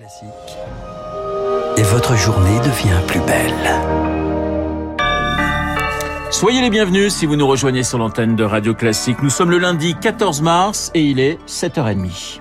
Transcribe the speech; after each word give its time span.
Classique. 0.00 0.30
Et 1.76 1.82
votre 1.82 2.16
journée 2.16 2.58
devient 2.60 3.06
plus 3.06 3.20
belle. 3.20 3.52
Soyez 6.30 6.62
les 6.62 6.70
bienvenus 6.70 7.12
si 7.12 7.26
vous 7.26 7.36
nous 7.36 7.46
rejoignez 7.46 7.82
sur 7.82 7.98
l'antenne 7.98 8.34
de 8.34 8.42
Radio 8.42 8.72
Classique. 8.72 9.22
Nous 9.22 9.28
sommes 9.28 9.50
le 9.50 9.58
lundi 9.58 9.94
14 10.00 10.40
mars 10.40 10.90
et 10.94 11.02
il 11.02 11.20
est 11.20 11.38
7h30. 11.46 12.40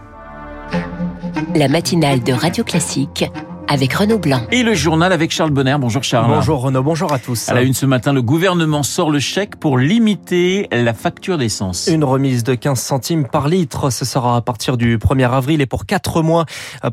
La 1.54 1.68
matinale 1.68 2.24
de 2.24 2.32
Radio 2.32 2.64
Classique 2.64 3.26
avec 3.70 3.94
Renaud 3.94 4.18
Blanc. 4.18 4.42
Et 4.52 4.64
le 4.64 4.74
journal 4.74 5.14
avec 5.14 5.30
Charles 5.30 5.52
Bonner. 5.52 5.78
Bonjour 5.80 6.04
Charles. 6.04 6.28
Bonjour 6.28 6.62
Renaud, 6.62 6.82
bonjour 6.82 7.14
à 7.14 7.20
tous. 7.20 7.50
À 7.50 7.54
la 7.54 7.62
une 7.62 7.76
ce 7.76 7.86
matin, 7.86 8.14
le 8.14 8.24
gouvernement 8.24 8.82
sort 8.82 9.12
le 9.12 9.20
chèque 9.20 9.58
pour 9.58 9.78
limiter 9.78 10.68
la 10.72 10.96
facture 10.96 11.38
d'essence. 11.38 11.88
Une 11.88 12.04
remise 12.04 12.44
de 12.44 12.56
15 12.56 12.80
centimes 12.80 13.28
par 13.28 13.48
litre, 13.48 13.92
ce 13.92 14.06
sera 14.06 14.38
à 14.38 14.42
partir 14.42 14.76
du 14.76 14.98
1er 14.98 15.30
avril 15.30 15.62
et 15.62 15.68
pour 15.68 15.86
4 15.86 16.24
mois, 16.24 16.46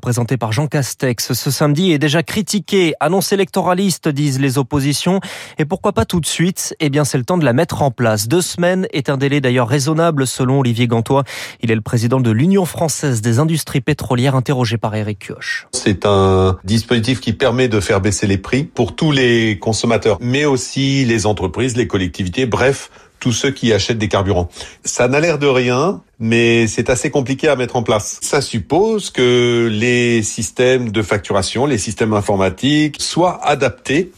présenté 0.02 0.36
par 0.36 0.52
Jean 0.52 0.66
Castex. 0.66 1.32
Ce 1.32 1.50
samedi 1.50 1.92
est 1.92 1.98
déjà 1.98 2.22
critiqué, 2.22 2.92
annonce 3.00 3.32
électoraliste, 3.32 4.08
disent 4.08 4.38
les 4.38 4.58
oppositions. 4.58 5.20
Et 5.58 5.64
pourquoi 5.64 5.92
pas 5.92 6.04
tout 6.04 6.20
de 6.20 6.26
suite? 6.26 6.74
Eh 6.80 6.90
bien, 6.90 7.04
c'est 7.04 7.16
le 7.16 7.24
temps 7.24 7.38
de 7.38 7.44
la 7.44 7.54
mettre 7.54 7.80
en 7.80 7.90
place. 7.90 8.28
Deux 8.28 8.42
semaines 8.42 8.86
est 8.92 9.08
un 9.08 9.16
délai 9.16 9.40
d'ailleurs 9.40 9.68
raisonnable 9.68 10.26
selon 10.26 10.60
Olivier 10.60 10.86
Gantois. 10.86 11.24
Il 11.62 11.70
est 11.70 11.74
le 11.74 11.80
président 11.80 12.20
de 12.20 12.30
l'Union 12.30 12.66
française 12.66 13.22
des 13.22 13.38
industries 13.38 13.80
pétrolières, 13.80 14.34
interrogé 14.34 14.76
par 14.76 14.94
Eric 14.94 15.20
Kioch. 15.20 15.68
C'est 15.72 16.04
un 16.04 16.58
dispositif 16.66 17.20
qui 17.20 17.32
permet 17.32 17.68
de 17.68 17.80
faire 17.80 18.00
baisser 18.02 18.26
les 18.26 18.36
prix 18.36 18.64
pour 18.64 18.94
tous 18.94 19.12
les 19.12 19.58
consommateurs, 19.58 20.18
mais 20.20 20.44
aussi 20.44 21.04
les 21.04 21.24
entreprises, 21.24 21.76
les 21.76 21.86
collectivités, 21.86 22.44
bref, 22.44 22.90
tous 23.20 23.32
ceux 23.32 23.50
qui 23.50 23.72
achètent 23.72 23.98
des 23.98 24.08
carburants. 24.08 24.50
Ça 24.84 25.08
n'a 25.08 25.20
l'air 25.20 25.38
de 25.38 25.46
rien, 25.46 26.02
mais 26.18 26.66
c'est 26.66 26.90
assez 26.90 27.10
compliqué 27.10 27.48
à 27.48 27.56
mettre 27.56 27.76
en 27.76 27.82
place. 27.82 28.18
Ça 28.20 28.42
suppose 28.42 29.10
que 29.10 29.68
les 29.72 30.22
systèmes 30.22 30.90
de 30.90 31.02
facturation, 31.02 31.64
les 31.64 31.78
systèmes 31.78 32.12
informatiques 32.12 33.00
soient 33.00 33.40
adaptés 33.42 34.12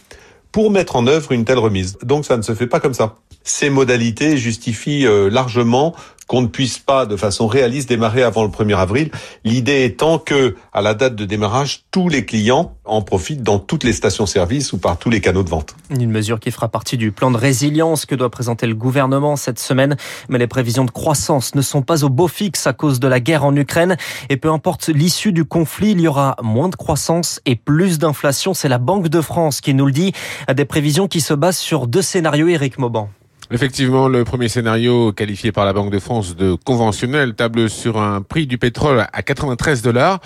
pour 0.50 0.70
mettre 0.70 0.96
en 0.96 1.06
œuvre 1.06 1.30
une 1.32 1.44
telle 1.44 1.58
remise. 1.58 1.98
Donc 2.02 2.24
ça 2.24 2.36
ne 2.36 2.42
se 2.42 2.54
fait 2.54 2.66
pas 2.66 2.80
comme 2.80 2.94
ça. 2.94 3.16
Ces 3.44 3.70
modalités 3.70 4.36
justifient 4.36 5.06
largement 5.30 5.94
qu'on 6.28 6.42
ne 6.42 6.46
puisse 6.46 6.78
pas 6.78 7.06
de 7.06 7.16
façon 7.16 7.48
réaliste 7.48 7.88
démarrer 7.88 8.22
avant 8.22 8.44
le 8.44 8.50
1er 8.50 8.76
avril. 8.76 9.10
L'idée 9.44 9.84
étant 9.84 10.18
que, 10.18 10.54
à 10.72 10.82
la 10.82 10.94
date 10.94 11.16
de 11.16 11.24
démarrage, 11.24 11.84
tous 11.90 12.08
les 12.08 12.24
clients 12.24 12.76
en 12.84 13.02
profitent 13.02 13.42
dans 13.42 13.58
toutes 13.58 13.82
les 13.82 13.92
stations-service 13.92 14.72
ou 14.72 14.78
par 14.78 14.98
tous 14.98 15.10
les 15.10 15.20
canaux 15.20 15.42
de 15.42 15.48
vente. 15.48 15.74
Une 15.90 16.10
mesure 16.10 16.38
qui 16.38 16.50
fera 16.50 16.68
partie 16.68 16.96
du 16.96 17.12
plan 17.12 17.30
de 17.30 17.36
résilience 17.36 18.06
que 18.06 18.14
doit 18.14 18.30
présenter 18.30 18.66
le 18.66 18.74
gouvernement 18.74 19.36
cette 19.36 19.58
semaine. 19.58 19.96
Mais 20.28 20.38
les 20.38 20.46
prévisions 20.46 20.84
de 20.84 20.90
croissance 20.90 21.54
ne 21.54 21.62
sont 21.62 21.82
pas 21.82 22.04
au 22.04 22.10
beau 22.10 22.28
fixe 22.28 22.66
à 22.66 22.74
cause 22.74 23.00
de 23.00 23.08
la 23.08 23.20
guerre 23.20 23.44
en 23.44 23.56
Ukraine. 23.56 23.96
Et 24.28 24.36
peu 24.36 24.50
importe 24.50 24.88
l'issue 24.88 25.32
du 25.32 25.46
conflit, 25.46 25.92
il 25.92 26.00
y 26.00 26.08
aura 26.08 26.36
moins 26.42 26.68
de 26.68 26.76
croissance 26.76 27.40
et 27.46 27.56
plus 27.56 27.98
d'inflation. 27.98 28.52
C'est 28.52 28.68
la 28.68 28.78
Banque 28.78 29.08
de 29.08 29.20
France 29.22 29.62
qui 29.62 29.72
nous 29.72 29.86
le 29.86 29.92
dit. 29.92 30.12
Des 30.54 30.64
prévisions 30.66 31.08
qui 31.08 31.22
se 31.22 31.32
basent 31.32 31.58
sur 31.58 31.86
deux 31.86 32.02
scénarios, 32.02 32.48
Éric 32.48 32.78
Mauban. 32.78 33.08
Effectivement, 33.50 34.08
le 34.08 34.24
premier 34.24 34.48
scénario 34.48 35.10
qualifié 35.12 35.52
par 35.52 35.64
la 35.64 35.72
Banque 35.72 35.90
de 35.90 35.98
France 35.98 36.36
de 36.36 36.54
conventionnel 36.54 37.32
table 37.32 37.70
sur 37.70 37.98
un 37.98 38.20
prix 38.20 38.46
du 38.46 38.58
pétrole 38.58 39.06
à 39.10 39.22
93 39.22 39.80
dollars. 39.80 40.20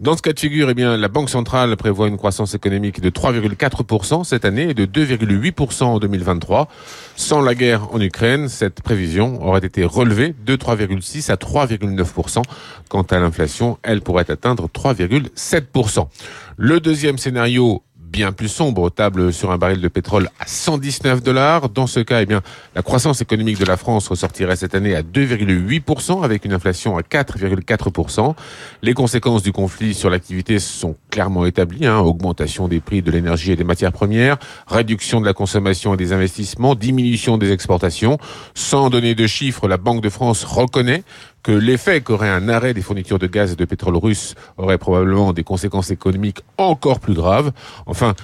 Dans 0.00 0.16
ce 0.16 0.22
cas 0.22 0.32
de 0.32 0.40
figure, 0.40 0.70
eh 0.70 0.74
bien, 0.74 0.96
la 0.96 1.06
Banque 1.06 1.30
centrale 1.30 1.76
prévoit 1.76 2.08
une 2.08 2.16
croissance 2.16 2.52
économique 2.52 3.00
de 3.00 3.10
3,4% 3.10 4.24
cette 4.24 4.44
année 4.44 4.70
et 4.70 4.74
de 4.74 4.86
2,8% 4.86 5.84
en 5.84 5.98
2023. 6.00 6.66
Sans 7.14 7.42
la 7.42 7.54
guerre 7.54 7.94
en 7.94 8.00
Ukraine, 8.00 8.48
cette 8.48 8.82
prévision 8.82 9.40
aurait 9.46 9.64
été 9.64 9.84
relevée 9.84 10.34
de 10.44 10.56
3,6 10.56 11.30
à 11.30 11.36
3,9%. 11.36 12.42
Quant 12.88 13.02
à 13.02 13.20
l'inflation, 13.20 13.78
elle 13.84 14.00
pourrait 14.00 14.28
atteindre 14.32 14.66
3,7%. 14.66 16.08
Le 16.56 16.80
deuxième 16.80 17.18
scénario 17.18 17.84
bien 18.14 18.30
plus 18.30 18.48
sombre 18.48 18.90
table 18.90 19.32
sur 19.32 19.50
un 19.50 19.58
baril 19.58 19.80
de 19.80 19.88
pétrole 19.88 20.30
à 20.38 20.46
119 20.46 21.20
dollars. 21.20 21.68
Dans 21.68 21.88
ce 21.88 21.98
cas, 21.98 22.22
eh 22.22 22.26
bien, 22.26 22.42
la 22.76 22.82
croissance 22.82 23.20
économique 23.20 23.58
de 23.58 23.64
la 23.64 23.76
France 23.76 24.06
ressortirait 24.06 24.54
cette 24.54 24.76
année 24.76 24.94
à 24.94 25.02
2,8% 25.02 26.22
avec 26.22 26.44
une 26.44 26.52
inflation 26.52 26.96
à 26.96 27.00
4,4%. 27.00 28.36
Les 28.82 28.94
conséquences 28.94 29.42
du 29.42 29.50
conflit 29.50 29.94
sur 29.94 30.10
l'activité 30.10 30.60
sont 30.60 30.94
clairement 31.10 31.44
établies. 31.44 31.86
Hein. 31.86 31.98
Augmentation 31.98 32.68
des 32.68 32.78
prix 32.78 33.02
de 33.02 33.10
l'énergie 33.10 33.50
et 33.50 33.56
des 33.56 33.64
matières 33.64 33.90
premières, 33.90 34.38
réduction 34.68 35.20
de 35.20 35.26
la 35.26 35.32
consommation 35.32 35.94
et 35.94 35.96
des 35.96 36.12
investissements, 36.12 36.76
diminution 36.76 37.36
des 37.36 37.50
exportations. 37.50 38.18
Sans 38.54 38.90
donner 38.90 39.16
de 39.16 39.26
chiffres, 39.26 39.66
la 39.66 39.76
Banque 39.76 40.02
de 40.02 40.08
France 40.08 40.44
reconnaît 40.44 41.02
que 41.44 41.52
l'effet 41.52 42.00
qu'aurait 42.00 42.30
un 42.30 42.48
arrêt 42.48 42.72
des 42.72 42.80
fournitures 42.80 43.18
de 43.18 43.26
gaz 43.26 43.52
et 43.52 43.56
de 43.56 43.64
pétrole 43.66 43.96
russe 43.96 44.34
aurait 44.56 44.78
probablement 44.78 45.34
des 45.34 45.44
conséquences 45.44 45.90
économiques 45.90 46.40
encore 46.56 47.00
plus 47.00 47.12
graves. 47.12 47.52
Enfin, 47.84 48.14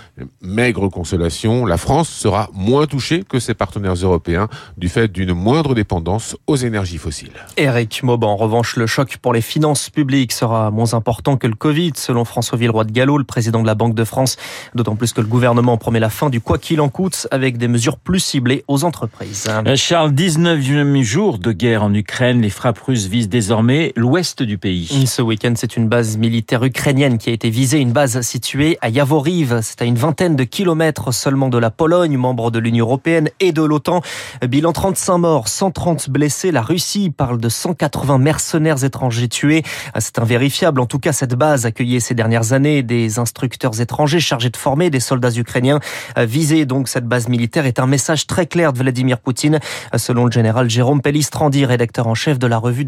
maigre 0.41 0.89
consolation, 0.89 1.67
la 1.67 1.77
France 1.77 2.09
sera 2.09 2.49
moins 2.55 2.87
touchée 2.87 3.23
que 3.23 3.39
ses 3.39 3.53
partenaires 3.53 3.95
européens 3.95 4.49
du 4.79 4.89
fait 4.89 5.13
d'une 5.13 5.35
moindre 5.35 5.75
dépendance 5.75 6.35
aux 6.47 6.57
énergies 6.57 6.97
fossiles. 6.97 7.33
Eric 7.59 8.03
Mauban, 8.03 8.33
en 8.33 8.37
revanche, 8.37 8.77
le 8.77 8.87
choc 8.87 9.19
pour 9.19 9.35
les 9.35 9.43
finances 9.43 9.91
publiques 9.91 10.33
sera 10.33 10.71
moins 10.71 10.95
important 10.95 11.37
que 11.37 11.47
le 11.47 11.55
Covid, 11.55 11.93
selon 11.97 12.25
François 12.25 12.57
Villeroy 12.57 12.85
de 12.85 12.93
Gallo, 12.93 13.19
le 13.19 13.25
président 13.25 13.61
de 13.61 13.67
la 13.67 13.75
Banque 13.75 13.95
de 13.95 14.05
France, 14.05 14.39
d'autant 14.75 14.97
plus 14.97 15.13
que 15.13 15.21
le 15.21 15.27
gouvernement 15.27 15.77
promet 15.77 16.01
la 16.01 16.11
fin 16.11 16.31
du 16.31 16.41
quoi 16.41 16.57
qu'il 16.57 16.81
en 16.81 16.89
coûte 16.89 17.29
avec 17.31 17.59
des 17.59 17.69
mesures 17.69 17.99
plus 17.99 18.21
ciblées 18.21 18.65
aux 18.67 18.85
entreprises. 18.85 19.47
Charles, 19.77 20.13
19e 20.13 21.03
jour 21.03 21.39
de 21.39 21.53
guerre 21.53 21.83
en 21.83 21.93
Ukraine, 21.93 22.41
les 22.41 22.49
frappes 22.49 22.79
russes 22.79 23.10
vise 23.11 23.29
désormais 23.29 23.93
l'ouest 23.97 24.41
du 24.41 24.57
pays. 24.57 24.87
Ce 25.09 25.21
week-end, 25.21 25.55
c'est 25.57 25.77
une 25.77 25.89
base 25.89 26.17
militaire 26.17 26.63
ukrainienne 26.63 27.19
qui 27.19 27.29
a 27.29 27.33
été 27.33 27.51
visée, 27.51 27.79
une 27.79 27.91
base 27.91 28.21
située 28.21 28.79
à 28.83 28.89
Yavoriv. 28.89 29.59
C'est 29.63 29.83
à 29.83 29.85
une 29.85 29.97
vingtaine 29.97 30.37
de 30.37 30.45
kilomètres 30.45 31.13
seulement 31.13 31.49
de 31.49 31.59
la 31.59 31.73
Pologne, 31.73 32.17
membre 32.17 32.53
de 32.53 32.61
l'Union 32.61 32.87
européenne 32.87 33.29
et 33.41 33.51
de 33.51 33.63
l'OTAN. 33.63 34.01
Bilan 34.47 34.73
35 34.73 35.19
morts, 35.19 35.49
130 35.49 36.09
blessés. 36.09 36.53
La 36.53 36.63
Russie 36.63 37.11
parle 37.11 37.39
de 37.39 37.49
180 37.49 38.19
mercenaires 38.19 38.85
étrangers 38.85 39.27
tués. 39.27 39.65
C'est 39.99 40.21
invérifiable. 40.21 40.81
En 40.81 40.87
tout 40.87 41.01
cas, 41.01 41.13
cette 41.13 41.35
base 41.35 41.67
accueillait 41.67 41.99
ces 41.99 42.15
dernières 42.15 42.53
années 42.53 42.85
des 42.85 43.19
instructeurs 43.19 43.81
étrangers 43.81 44.21
chargés 44.21 44.51
de 44.51 44.57
former 44.57 44.89
des 44.89 45.01
soldats 45.01 45.33
ukrainiens. 45.33 45.81
Viser 46.17 46.65
donc 46.65 46.87
cette 46.87 47.07
base 47.07 47.29
militaire 47.29 47.67
est 47.67 47.81
un 47.81 47.89
message 47.89 48.29
très 48.29 48.47
clair 48.47 48.73
de 48.73 48.79
Vladimir 48.79 49.19
Poutine, 49.19 49.59
selon 49.97 50.27
le 50.27 50.31
général 50.31 50.71
Jérôme 50.71 51.03
Pellistrandi, 51.03 51.65
rédacteur 51.65 52.07
en 52.07 52.15
chef 52.15 52.39
de 52.39 52.47
la 52.47 52.59
revue 52.59 52.85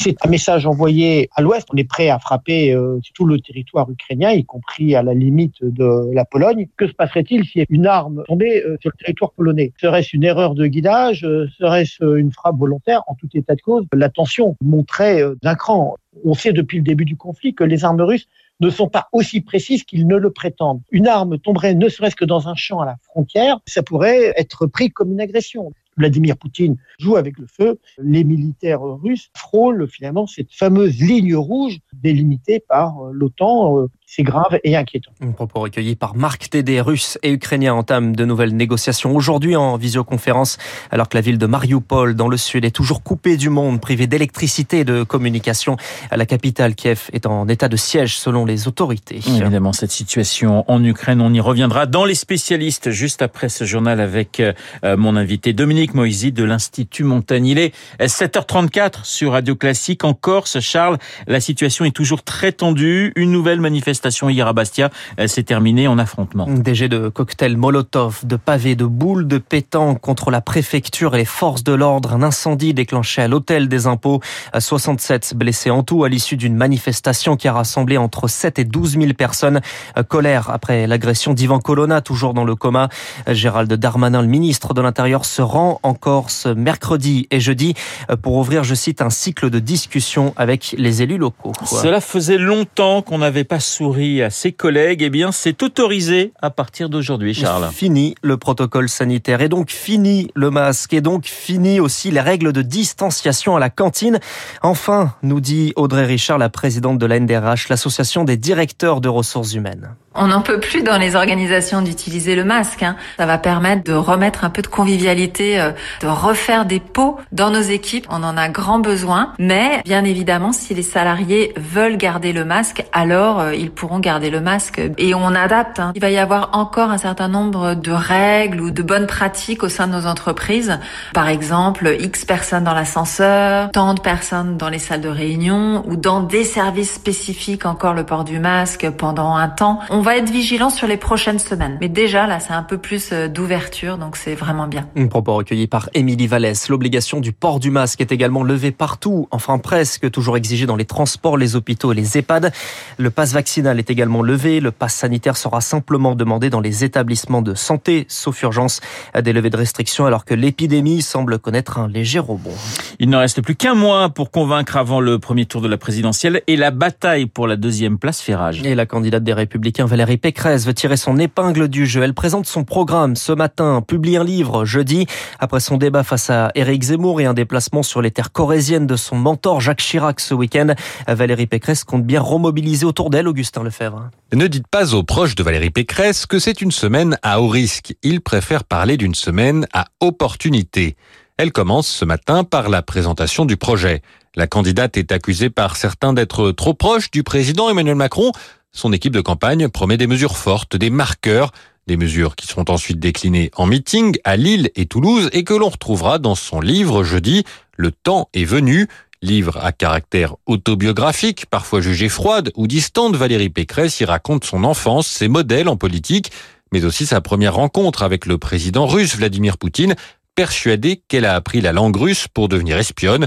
C'est 0.00 0.16
un 0.24 0.28
message 0.28 0.66
envoyé 0.66 1.28
à 1.34 1.42
l'ouest. 1.42 1.68
On 1.72 1.76
est 1.76 1.84
prêt 1.84 2.08
à 2.08 2.18
frapper 2.18 2.72
euh, 2.72 2.98
tout 3.14 3.26
le 3.26 3.38
territoire 3.40 3.90
ukrainien, 3.90 4.30
y 4.30 4.44
compris 4.44 4.94
à 4.94 5.02
la 5.02 5.14
limite 5.14 5.62
de 5.62 6.10
la 6.14 6.24
Pologne. 6.24 6.68
Que 6.76 6.86
se 6.86 6.92
passerait-il 6.92 7.44
si 7.44 7.64
une 7.68 7.86
arme 7.86 8.22
tombait 8.26 8.64
euh, 8.64 8.76
sur 8.80 8.90
le 8.90 9.04
territoire 9.04 9.32
polonais? 9.32 9.72
Serait-ce 9.80 10.16
une 10.16 10.24
erreur 10.24 10.54
de 10.54 10.66
guidage? 10.66 11.24
Euh, 11.24 11.48
Serait-ce 11.58 12.16
une 12.16 12.32
frappe 12.32 12.56
volontaire? 12.56 13.02
En 13.08 13.14
tout 13.14 13.28
état 13.34 13.54
de 13.54 13.60
cause, 13.60 13.84
la 13.92 14.08
tension 14.08 14.56
montrait 14.62 15.22
d'un 15.42 15.54
cran. 15.54 15.96
On 16.24 16.34
sait 16.34 16.52
depuis 16.52 16.78
le 16.78 16.84
début 16.84 17.04
du 17.04 17.16
conflit 17.16 17.54
que 17.54 17.64
les 17.64 17.84
armes 17.84 18.00
russes 18.00 18.26
ne 18.60 18.70
sont 18.70 18.88
pas 18.88 19.08
aussi 19.12 19.40
précises 19.40 19.84
qu'ils 19.84 20.06
ne 20.06 20.16
le 20.16 20.30
prétendent. 20.30 20.82
Une 20.90 21.08
arme 21.08 21.38
tomberait 21.38 21.74
ne 21.74 21.88
serait-ce 21.88 22.16
que 22.16 22.24
dans 22.24 22.48
un 22.48 22.54
champ 22.54 22.80
à 22.80 22.86
la 22.86 22.96
frontière, 23.02 23.58
ça 23.66 23.82
pourrait 23.82 24.34
être 24.36 24.66
pris 24.66 24.90
comme 24.90 25.12
une 25.12 25.20
agression. 25.20 25.72
Vladimir 26.00 26.36
Poutine 26.36 26.76
joue 26.98 27.16
avec 27.16 27.38
le 27.38 27.46
feu. 27.46 27.78
Les 27.98 28.24
militaires 28.24 28.82
russes 28.82 29.30
frôlent 29.36 29.86
finalement 29.86 30.26
cette 30.26 30.52
fameuse 30.52 31.00
ligne 31.00 31.36
rouge 31.36 31.78
délimitée 31.92 32.58
par 32.58 33.04
l'OTAN 33.12 33.86
c'est 34.12 34.24
grave 34.24 34.58
et 34.64 34.74
inquiétant. 34.76 35.12
Un 35.22 35.30
propos 35.30 35.60
recueilli 35.60 35.94
par 35.94 36.16
Marc 36.16 36.50
Tédé. 36.50 36.80
Russes 36.80 37.16
et 37.22 37.30
Ukrainiens 37.30 37.74
entament 37.74 38.10
de 38.10 38.24
nouvelles 38.24 38.56
négociations 38.56 39.14
aujourd'hui 39.14 39.54
en 39.54 39.76
visioconférence, 39.76 40.58
alors 40.90 41.08
que 41.08 41.16
la 41.16 41.20
ville 41.20 41.38
de 41.38 41.46
Mariupol, 41.46 42.16
dans 42.16 42.26
le 42.26 42.36
sud, 42.36 42.64
est 42.64 42.72
toujours 42.72 43.04
coupée 43.04 43.36
du 43.36 43.50
monde, 43.50 43.80
privée 43.80 44.08
d'électricité 44.08 44.80
et 44.80 44.84
de 44.84 45.04
communication. 45.04 45.76
La 46.10 46.26
capitale, 46.26 46.74
Kiev, 46.74 47.08
est 47.12 47.24
en 47.24 47.46
état 47.46 47.68
de 47.68 47.76
siège 47.76 48.18
selon 48.18 48.44
les 48.44 48.66
autorités. 48.66 49.20
Évidemment, 49.28 49.72
cette 49.72 49.92
situation 49.92 50.64
en 50.66 50.82
Ukraine, 50.82 51.20
on 51.20 51.32
y 51.32 51.40
reviendra 51.40 51.86
dans 51.86 52.04
les 52.04 52.16
spécialistes 52.16 52.90
juste 52.90 53.22
après 53.22 53.48
ce 53.48 53.62
journal 53.62 54.00
avec 54.00 54.42
mon 54.82 55.14
invité 55.14 55.52
Dominique 55.52 55.94
Moisy 55.94 56.32
de 56.32 56.42
l'Institut 56.42 57.04
Montaigne. 57.04 57.46
Il 57.46 57.58
est 57.58 57.72
7h34 58.00 59.04
sur 59.04 59.32
Radio 59.32 59.54
Classique 59.54 60.02
en 60.02 60.14
Corse. 60.14 60.58
Charles, 60.58 60.98
la 61.28 61.38
situation 61.38 61.84
est 61.84 61.94
toujours 61.94 62.24
très 62.24 62.50
tendue. 62.50 63.12
Une 63.14 63.30
nouvelle 63.30 63.60
manifestation 63.60 63.99
manifestation 64.00 64.30
hier 64.30 64.46
à 64.46 64.54
Bastia 64.54 64.90
s'est 65.26 65.42
terminée 65.42 65.86
en 65.86 65.98
affrontement. 65.98 66.46
Des 66.48 66.74
jets 66.74 66.88
de 66.88 67.10
cocktails 67.10 67.58
Molotov, 67.58 68.20
de 68.24 68.36
pavés, 68.36 68.74
de 68.74 68.86
boules 68.86 69.26
de 69.26 69.36
pétanque 69.36 70.00
contre 70.00 70.30
la 70.30 70.40
préfecture 70.40 71.14
et 71.14 71.18
les 71.18 71.24
forces 71.26 71.62
de 71.64 71.74
l'ordre. 71.74 72.14
Un 72.14 72.22
incendie 72.22 72.72
déclenché 72.72 73.20
à 73.20 73.28
l'hôtel 73.28 73.68
des 73.68 73.86
impôts. 73.86 74.20
67 74.58 75.34
blessés 75.36 75.70
en 75.70 75.82
tout 75.82 76.04
à 76.04 76.08
l'issue 76.08 76.38
d'une 76.38 76.56
manifestation 76.56 77.36
qui 77.36 77.46
a 77.46 77.52
rassemblé 77.52 77.98
entre 77.98 78.26
7 78.26 78.58
et 78.58 78.64
12 78.64 78.92
000 78.98 79.12
personnes. 79.12 79.60
Colère 80.08 80.48
après 80.48 80.86
l'agression 80.86 81.34
d'Ivan 81.34 81.58
Colonna, 81.58 82.00
toujours 82.00 82.32
dans 82.32 82.44
le 82.44 82.54
coma. 82.54 82.88
Gérald 83.28 83.70
Darmanin, 83.70 84.22
le 84.22 84.28
ministre 84.28 84.72
de 84.72 84.80
l'Intérieur, 84.80 85.26
se 85.26 85.42
rend 85.42 85.78
en 85.82 85.92
Corse 85.92 86.46
mercredi 86.46 87.28
et 87.30 87.40
jeudi 87.40 87.74
pour 88.22 88.36
ouvrir, 88.36 88.64
je 88.64 88.74
cite, 88.74 89.02
un 89.02 89.10
cycle 89.10 89.50
de 89.50 89.58
discussion 89.58 90.32
avec 90.38 90.74
les 90.78 91.02
élus 91.02 91.18
locaux. 91.18 91.52
Cela 91.66 92.00
faisait 92.00 92.38
longtemps 92.38 93.02
qu'on 93.02 93.18
n'avait 93.18 93.44
pas 93.44 93.60
souri 93.60 93.89
à 93.98 94.30
ses 94.30 94.52
collègues. 94.52 95.02
Eh 95.02 95.10
bien, 95.10 95.32
c'est 95.32 95.62
autorisé 95.62 96.32
à 96.40 96.50
partir 96.50 96.88
d'aujourd'hui, 96.88 97.34
Charles. 97.34 97.70
Fini 97.72 98.14
le 98.22 98.36
protocole 98.36 98.88
sanitaire 98.88 99.40
et 99.40 99.48
donc 99.48 99.70
fini 99.70 100.30
le 100.34 100.50
masque 100.50 100.92
et 100.92 101.00
donc 101.00 101.26
fini 101.26 101.80
aussi 101.80 102.10
les 102.10 102.20
règles 102.20 102.52
de 102.52 102.62
distanciation 102.62 103.56
à 103.56 103.60
la 103.60 103.68
cantine. 103.68 104.20
Enfin, 104.62 105.14
nous 105.22 105.40
dit 105.40 105.72
Audrey 105.76 106.06
Richard, 106.06 106.38
la 106.38 106.48
présidente 106.48 106.98
de 106.98 107.06
la 107.06 107.18
NDRH, 107.18 107.68
l'association 107.68 108.24
des 108.24 108.36
directeurs 108.36 109.00
de 109.00 109.08
ressources 109.08 109.54
humaines. 109.54 109.96
On 110.16 110.26
n'en 110.26 110.40
peut 110.40 110.58
plus 110.58 110.82
dans 110.82 110.98
les 110.98 111.14
organisations 111.14 111.82
d'utiliser 111.82 112.34
le 112.34 112.42
masque. 112.42 112.82
Hein. 112.82 112.96
Ça 113.16 113.26
va 113.26 113.38
permettre 113.38 113.84
de 113.84 113.92
remettre 113.92 114.42
un 114.42 114.50
peu 114.50 114.60
de 114.60 114.66
convivialité, 114.66 115.60
euh, 115.60 115.70
de 116.02 116.08
refaire 116.08 116.66
des 116.66 116.80
pots 116.80 117.16
dans 117.30 117.50
nos 117.50 117.60
équipes. 117.60 118.08
On 118.10 118.24
en 118.24 118.36
a 118.36 118.48
grand 118.48 118.80
besoin. 118.80 119.34
Mais 119.38 119.80
bien 119.84 120.02
évidemment, 120.02 120.50
si 120.50 120.74
les 120.74 120.82
salariés 120.82 121.54
veulent 121.56 121.96
garder 121.96 122.32
le 122.32 122.44
masque, 122.44 122.84
alors 122.92 123.38
euh, 123.38 123.54
ils 123.54 123.70
pourront 123.70 124.00
garder 124.00 124.30
le 124.30 124.40
masque. 124.40 124.80
Et 124.98 125.14
on 125.14 125.28
adapte. 125.28 125.78
Hein. 125.78 125.92
Il 125.94 126.00
va 126.00 126.10
y 126.10 126.18
avoir 126.18 126.50
encore 126.54 126.90
un 126.90 126.98
certain 126.98 127.28
nombre 127.28 127.74
de 127.74 127.92
règles 127.92 128.60
ou 128.60 128.72
de 128.72 128.82
bonnes 128.82 129.06
pratiques 129.06 129.62
au 129.62 129.68
sein 129.68 129.86
de 129.86 129.92
nos 129.92 130.06
entreprises. 130.06 130.80
Par 131.14 131.28
exemple, 131.28 131.96
X 132.00 132.24
personnes 132.24 132.64
dans 132.64 132.74
l'ascenseur, 132.74 133.70
tant 133.70 133.94
de 133.94 134.00
personnes 134.00 134.56
dans 134.56 134.70
les 134.70 134.80
salles 134.80 135.02
de 135.02 135.08
réunion 135.08 135.84
ou 135.86 135.94
dans 135.94 136.20
des 136.20 136.42
services 136.42 136.94
spécifiques 136.94 137.64
encore 137.64 137.94
le 137.94 138.02
port 138.02 138.24
du 138.24 138.40
masque 138.40 138.90
pendant 138.90 139.36
un 139.36 139.48
temps. 139.48 139.78
Va 140.02 140.16
être 140.16 140.30
vigilant 140.30 140.70
sur 140.70 140.86
les 140.86 140.96
prochaines 140.96 141.38
semaines. 141.38 141.78
Mais 141.80 141.88
déjà, 141.88 142.26
là, 142.26 142.40
c'est 142.40 142.52
un 142.52 142.62
peu 142.62 142.78
plus 142.78 143.10
euh, 143.12 143.28
d'ouverture, 143.28 143.98
donc 143.98 144.16
c'est 144.16 144.34
vraiment 144.34 144.66
bien. 144.66 144.88
Un 144.96 145.06
propos 145.08 145.34
recueilli 145.34 145.66
par 145.66 145.90
Émilie 145.94 146.26
Vallès. 146.26 146.68
L'obligation 146.68 147.20
du 147.20 147.32
port 147.32 147.60
du 147.60 147.70
masque 147.70 148.00
est 148.00 148.12
également 148.12 148.42
levée 148.42 148.70
partout, 148.70 149.28
enfin 149.30 149.58
presque, 149.58 150.10
toujours 150.10 150.36
exigée 150.36 150.66
dans 150.66 150.76
les 150.76 150.84
transports, 150.84 151.36
les 151.36 151.56
hôpitaux 151.56 151.92
et 151.92 151.94
les 151.94 152.18
EHPAD. 152.18 152.52
Le 152.98 153.10
pass 153.10 153.32
vaccinal 153.32 153.78
est 153.78 153.90
également 153.90 154.22
levé. 154.22 154.60
Le 154.60 154.70
pass 154.70 154.94
sanitaire 154.94 155.36
sera 155.36 155.60
simplement 155.60 156.14
demandé 156.14 156.50
dans 156.50 156.60
les 156.60 156.84
établissements 156.84 157.42
de 157.42 157.54
santé, 157.54 158.06
sauf 158.08 158.42
urgence, 158.42 158.80
à 159.14 159.22
des 159.22 159.32
levées 159.32 159.50
de 159.50 159.56
restrictions, 159.56 160.06
alors 160.06 160.24
que 160.24 160.34
l'épidémie 160.34 161.02
semble 161.02 161.38
connaître 161.38 161.78
un 161.78 161.88
léger 161.88 162.18
rebond. 162.18 162.54
Il 162.98 163.10
ne 163.10 163.16
reste 163.16 163.42
plus 163.42 163.56
qu'un 163.56 163.74
mois 163.74 164.08
pour 164.08 164.30
convaincre 164.30 164.76
avant 164.76 165.00
le 165.00 165.18
premier 165.18 165.46
tour 165.46 165.60
de 165.60 165.68
la 165.68 165.76
présidentielle 165.76 166.42
et 166.46 166.56
la 166.56 166.70
bataille 166.70 167.26
pour 167.26 167.46
la 167.46 167.56
deuxième 167.56 167.98
place 167.98 168.20
fait 168.20 168.34
rage. 168.34 168.62
Et 168.64 168.74
la 168.74 168.86
candidate 168.86 169.24
des 169.24 169.32
Républicains 169.32 169.86
Valérie 169.90 170.18
Pécresse 170.18 170.66
veut 170.66 170.72
tirer 170.72 170.96
son 170.96 171.18
épingle 171.18 171.66
du 171.66 171.84
jeu. 171.84 172.04
Elle 172.04 172.14
présente 172.14 172.46
son 172.46 172.62
programme 172.62 173.16
ce 173.16 173.32
matin, 173.32 173.82
publie 173.84 174.16
un 174.16 174.22
livre 174.22 174.64
jeudi, 174.64 175.06
après 175.40 175.58
son 175.58 175.78
débat 175.78 176.04
face 176.04 176.30
à 176.30 176.52
Éric 176.54 176.84
Zemmour 176.84 177.20
et 177.20 177.24
un 177.24 177.34
déplacement 177.34 177.82
sur 177.82 178.00
les 178.00 178.12
terres 178.12 178.30
corésiennes 178.30 178.86
de 178.86 178.94
son 178.94 179.16
mentor 179.16 179.60
Jacques 179.60 179.80
Chirac 179.80 180.20
ce 180.20 180.32
week-end. 180.32 180.74
Valérie 181.08 181.48
Pécresse 181.48 181.82
compte 181.82 182.04
bien 182.04 182.20
remobiliser 182.20 182.86
autour 182.86 183.10
d'elle 183.10 183.26
Augustin 183.26 183.64
Lefebvre. 183.64 184.10
Ne 184.32 184.46
dites 184.46 184.68
pas 184.68 184.94
aux 184.94 185.02
proches 185.02 185.34
de 185.34 185.42
Valérie 185.42 185.70
Pécresse 185.70 186.24
que 186.24 186.38
c'est 186.38 186.60
une 186.60 186.70
semaine 186.70 187.18
à 187.24 187.40
haut 187.40 187.48
risque. 187.48 187.96
Ils 188.04 188.20
préfèrent 188.20 188.62
parler 188.62 188.96
d'une 188.96 189.16
semaine 189.16 189.66
à 189.72 189.86
opportunité. 189.98 190.94
Elle 191.36 191.50
commence 191.50 191.88
ce 191.88 192.04
matin 192.04 192.44
par 192.44 192.68
la 192.68 192.82
présentation 192.82 193.44
du 193.44 193.56
projet. 193.56 194.02
La 194.36 194.46
candidate 194.46 194.96
est 194.96 195.10
accusée 195.10 195.50
par 195.50 195.74
certains 195.74 196.12
d'être 196.12 196.52
trop 196.52 196.74
proche 196.74 197.10
du 197.10 197.24
président 197.24 197.68
Emmanuel 197.68 197.96
Macron. 197.96 198.30
Son 198.72 198.92
équipe 198.92 199.12
de 199.12 199.20
campagne 199.20 199.68
promet 199.68 199.96
des 199.96 200.06
mesures 200.06 200.36
fortes, 200.36 200.76
des 200.76 200.90
marqueurs, 200.90 201.52
des 201.86 201.96
mesures 201.96 202.36
qui 202.36 202.46
seront 202.46 202.64
ensuite 202.68 203.00
déclinées 203.00 203.50
en 203.56 203.66
meeting 203.66 204.16
à 204.24 204.36
Lille 204.36 204.70
et 204.76 204.86
Toulouse 204.86 205.28
et 205.32 205.42
que 205.42 205.54
l'on 205.54 205.68
retrouvera 205.68 206.18
dans 206.18 206.36
son 206.36 206.60
livre 206.60 207.02
jeudi 207.02 207.44
Le 207.76 207.90
temps 207.90 208.28
est 208.32 208.44
venu. 208.44 208.86
Livre 209.22 209.58
à 209.62 209.72
caractère 209.72 210.36
autobiographique, 210.46 211.44
parfois 211.46 211.82
jugé 211.82 212.08
froide 212.08 212.52
ou 212.56 212.66
distante, 212.66 213.16
Valérie 213.16 213.50
Pécresse 213.50 214.00
y 214.00 214.06
raconte 214.06 214.44
son 214.44 214.64
enfance, 214.64 215.06
ses 215.06 215.28
modèles 215.28 215.68
en 215.68 215.76
politique, 215.76 216.30
mais 216.72 216.84
aussi 216.84 217.04
sa 217.04 217.20
première 217.20 217.56
rencontre 217.56 218.02
avec 218.02 218.24
le 218.24 218.38
président 218.38 218.86
russe 218.86 219.16
Vladimir 219.16 219.58
Poutine, 219.58 219.94
persuadée 220.34 221.02
qu'elle 221.06 221.26
a 221.26 221.34
appris 221.34 221.60
la 221.60 221.72
langue 221.72 221.96
russe 221.96 222.28
pour 222.32 222.48
devenir 222.48 222.78
espionne. 222.78 223.26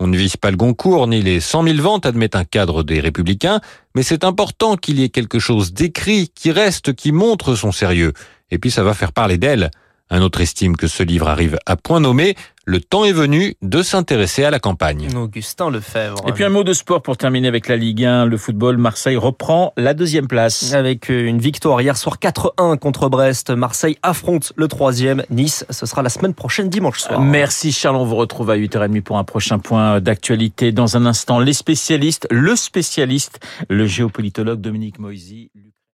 On 0.00 0.06
ne 0.08 0.16
vise 0.16 0.36
pas 0.36 0.50
le 0.50 0.56
Goncourt 0.56 1.06
ni 1.06 1.22
les 1.22 1.40
100 1.40 1.64
000 1.64 1.78
ventes, 1.78 2.06
admet 2.06 2.34
un 2.36 2.44
cadre 2.44 2.82
des 2.82 3.00
Républicains, 3.00 3.60
mais 3.94 4.02
c'est 4.02 4.24
important 4.24 4.76
qu'il 4.76 4.98
y 4.98 5.04
ait 5.04 5.08
quelque 5.08 5.38
chose 5.38 5.72
d'écrit 5.72 6.30
qui 6.34 6.50
reste, 6.50 6.94
qui 6.94 7.12
montre 7.12 7.54
son 7.54 7.72
sérieux. 7.72 8.12
Et 8.50 8.58
puis 8.58 8.70
ça 8.70 8.82
va 8.82 8.94
faire 8.94 9.12
parler 9.12 9.38
d'elle. 9.38 9.70
Un 10.10 10.20
autre 10.20 10.40
estime 10.40 10.76
que 10.76 10.86
ce 10.86 11.02
livre 11.02 11.28
arrive 11.28 11.58
à 11.64 11.76
point 11.76 11.98
nommé. 11.98 12.34
Le 12.66 12.80
temps 12.80 13.04
est 13.04 13.12
venu 13.12 13.56
de 13.62 13.82
s'intéresser 13.82 14.44
à 14.44 14.50
la 14.50 14.58
campagne. 14.58 15.08
Augustin 15.16 15.70
Lefebvre. 15.70 16.22
Et 16.26 16.32
puis 16.32 16.44
un 16.44 16.48
mot 16.48 16.62
de 16.62 16.72
sport 16.72 17.02
pour 17.02 17.16
terminer 17.16 17.48
avec 17.48 17.68
la 17.68 17.76
Ligue 17.76 18.04
1. 18.04 18.26
Le 18.26 18.36
football, 18.36 18.76
Marseille 18.78 19.16
reprend 19.16 19.72
la 19.76 19.92
deuxième 19.92 20.28
place. 20.28 20.72
Avec 20.72 21.08
une 21.08 21.38
victoire 21.38 21.80
hier 21.80 21.96
soir 21.96 22.18
4-1 22.18 22.78
contre 22.78 23.08
Brest. 23.08 23.50
Marseille 23.50 23.98
affronte 24.02 24.52
le 24.56 24.68
troisième. 24.68 25.24
Nice, 25.30 25.66
ce 25.68 25.84
sera 25.84 26.02
la 26.02 26.08
semaine 26.10 26.34
prochaine 26.34 26.68
dimanche 26.68 27.00
soir. 27.00 27.20
Merci 27.20 27.72
Charles, 27.72 27.96
on 27.96 28.04
vous 28.04 28.16
retrouve 28.16 28.50
à 28.50 28.56
8h30 28.56 29.02
pour 29.02 29.18
un 29.18 29.24
prochain 29.24 29.58
point 29.58 30.00
d'actualité. 30.00 30.72
Dans 30.72 30.96
un 30.96 31.06
instant, 31.06 31.40
les 31.40 31.54
spécialistes, 31.54 32.26
le 32.30 32.56
spécialiste, 32.56 33.40
le 33.68 33.86
géopolitologue 33.86 34.60
Dominique 34.60 34.98
Moisy. 34.98 35.50